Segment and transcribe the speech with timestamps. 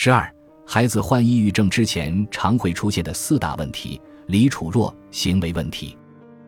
[0.00, 0.32] 十二，
[0.64, 5.98] 孩子患抑郁症之前常会出现的四大问题：李处弱行为问题，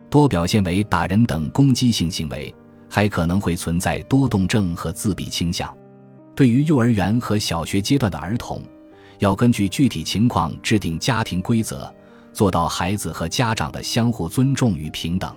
[0.09, 2.55] 多表现为打人等攻击性行为，
[2.89, 5.69] 还可能会存在多动症和自闭倾向。
[6.33, 8.63] 对于幼儿园和小学阶段的儿童，
[9.19, 11.93] 要根据具体情况制定家庭规则，
[12.31, 15.35] 做到孩子和家长的相互尊重与平等。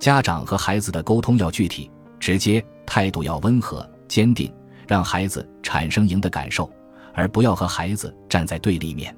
[0.00, 1.88] 家长和孩子的沟通要具体、
[2.18, 4.52] 直接，态度要温和、坚定，
[4.88, 6.68] 让孩子产生赢的感受，
[7.16, 9.16] 而不要和孩子站在对立面。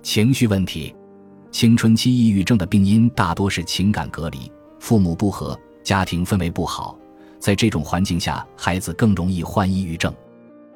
[0.00, 0.94] 情绪问题，
[1.50, 6.96] 青春期抑郁症的病因大多是情感隔离、父母不和、家庭氛围不好。
[7.40, 10.14] 在这种环境下，孩子更容易患抑郁症。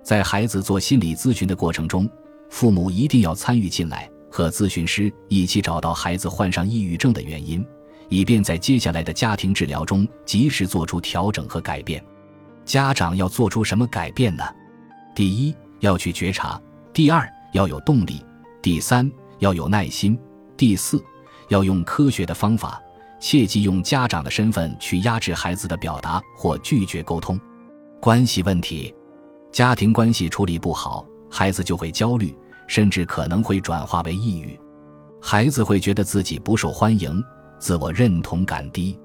[0.02, 2.10] 在孩子做心理咨询的过程中，
[2.50, 7.64] 父母一定要参与进来，和咨询师一起找到孩子患上抑郁症的原因。
[8.08, 12.05] 以便在接下来的家庭治疗中及时做出调整和改变。
[12.64, 14.44] 家长要做出什么改变呢？
[15.12, 15.52] 第一，
[15.86, 16.60] 要去觉察；
[16.92, 18.22] 第二，要有动力；
[18.60, 20.16] 第三，要有耐心；
[20.56, 21.02] 第四，
[21.48, 22.80] 要用科学的方法，
[23.20, 27.41] 切忌用家长的身份去压制孩子的表达或拒绝沟通。
[28.00, 28.94] 关系问题，
[29.52, 34.58] 家庭关系处理不好，孩子就会焦虑，甚至可能会转化为抑郁。
[35.22, 37.22] 孩子会觉得自己不受欢迎。
[37.58, 38.98] 自我认同感低，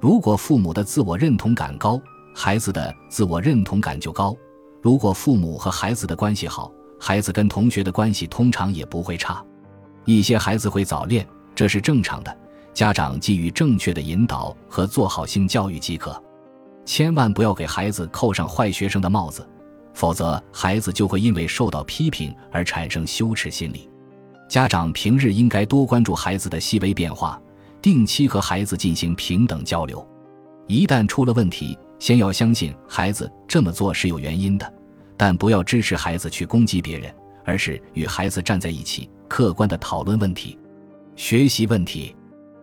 [0.00, 2.00] 如果父母的自我认同感高，
[2.34, 4.34] 孩子的自我认同感就高。
[4.82, 9.44] 如果父母和孩子的关系好，孩子跟同学的关系通常也不会差。
[10.04, 12.36] 一些孩子会早恋，这是正常的，
[12.72, 16.20] 家长给予正确的引导和做好性教育即可。
[16.84, 19.46] 千万不要给孩子扣上坏学生的帽子，
[19.92, 23.88] 否则孩子就会因为受到批评而产生羞耻心理。
[24.48, 27.40] 家长平日应该多关注孩子的细微变化。
[27.82, 30.06] 定期和孩子进行平等交流，
[30.66, 34.74] 一旦出了问题，先要相信孩子这么做是有原因的，
[35.16, 40.58] 但不要支持孩子去攻击别人，而是与孩子站在一起，客观的讨论问题。
[41.14, 42.16] 学习问题，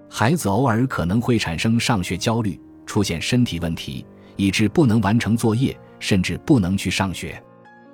[0.10, 4.04] 孩子偶尔可能会产生上学焦虑，出现身体问题，
[4.36, 7.42] 以致不能完成作业，甚至不能去上学。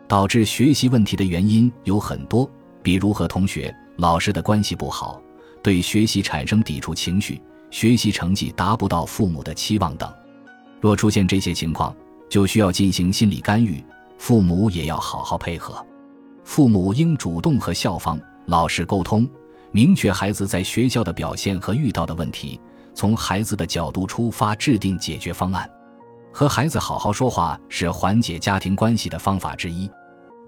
[0.07, 2.49] 导致学习问题的原因有很多，
[2.81, 5.21] 比如和同学、老师的关系不好。
[5.61, 10.13] 对学习产生抵触情绪，学习成绩达不到父母的期望等，
[10.83, 11.95] 若出现这些情况，
[12.27, 13.81] 就需要进行心理干预，
[14.17, 15.73] 父母也要好好配合。
[16.43, 19.25] 父母应主动和校方、老师沟通，
[19.71, 22.59] 明确孩子在学校的表现和遇到的问题，
[22.93, 25.71] 从孩子的角度出发制定解决方案。
[26.33, 29.89] 和孩子好好说话是缓解家庭关系的方法之一。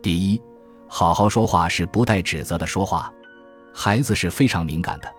[0.04, 0.42] 第一，
[0.86, 3.10] 好好说话是不带指责的说话。
[3.74, 5.10] 孩子是非常敏感的，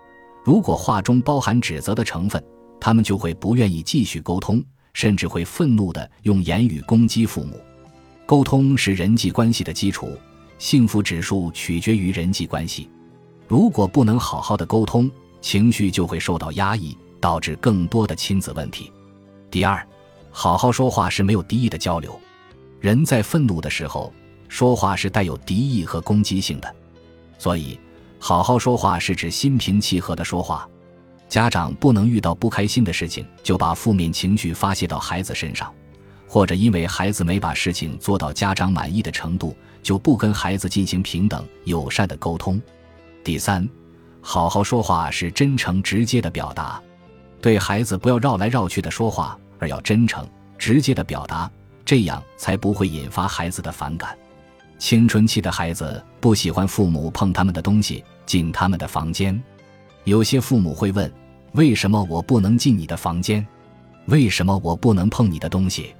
[0.45, 2.39] 如果话中包含指责的成分，
[2.79, 4.63] 他们就会不愿意继续沟通，
[4.97, 7.61] 甚至会愤怒地用言语攻击父母。
[8.25, 10.17] 沟通是人际关系的基础，
[10.57, 12.89] 幸福指数取决于人际关系。
[13.47, 15.07] 如果不能好好的沟通，
[15.39, 18.91] 情绪就会受到压抑，导致更多的亲子问题。
[19.51, 19.87] 第二，
[20.31, 22.19] 好好说话是没有敌意的交流。
[22.79, 24.11] 人在愤怒的时候
[24.47, 26.75] 说话是带有敌意和攻击性的，
[27.37, 27.79] 所以。
[28.19, 30.67] 好好说话是指心平气和的说话，
[31.27, 35.73] 家长不能遇到不开心的事情就把负面情绪发泄到孩子身上，
[36.27, 42.61] 或者因为孩子没把事情做到家长满意的程度，就不跟孩子进行平等友善的沟通。
[43.23, 43.67] 第三，
[44.21, 46.81] 好好说话是真诚直接的表达，
[47.41, 50.25] 对孩子不要绕来绕去的说话，而要真诚
[50.57, 51.51] 直接的表达，
[51.83, 54.17] 这样才不会引发孩子的反感。
[54.79, 59.43] 青春期的孩子不喜欢父母碰他们的东西，进他们的房间。
[60.07, 61.11] 有些父母会问
[61.51, 63.45] ：“为什么我不能进你的房间？
[64.05, 65.93] 为什么我不能碰你的东西？”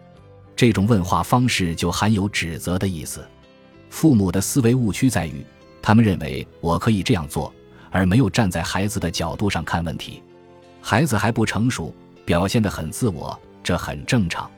[0.56, 3.28] 这种问话方式就含有指责的意思。
[3.90, 5.46] 父母的思维误区在于，
[5.81, 7.53] 他们认为我可以这样做，
[7.91, 10.23] 而没有站在孩子的角度上看问题。
[10.81, 14.50] 孩子还不成熟，表现得很自我，这很正常。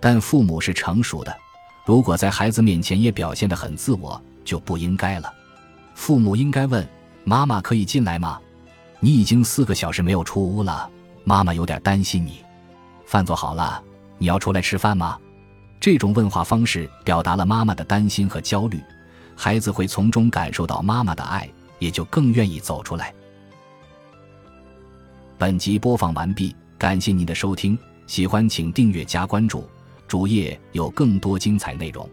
[0.00, 1.36] 但父母是成熟的。
[1.84, 5.30] 如果在孩子面前也表现得很自我，就不应该了。
[5.94, 6.88] 父母应该问
[7.24, 8.40] ：“妈妈可以进来吗？
[9.00, 10.90] 你已经四个小时没有出屋了，
[11.24, 12.44] 妈妈有点担心你。
[13.04, 13.82] 饭做好了，
[14.18, 15.18] 你要出来吃饭吗？”
[15.78, 18.82] 这种问话方式表达了妈妈的担心和焦虑，
[19.36, 21.48] 孩子会从中感受到妈妈的爱，
[21.78, 23.14] 也就更愿意走出来。
[25.38, 29.68] 本集播放完毕，感谢您的收听，喜欢请订阅加关注。
[30.08, 32.08] 主页有更多精彩内容。